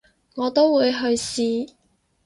[0.33, 1.75] 我都會去試